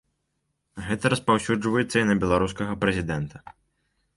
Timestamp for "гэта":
0.87-1.05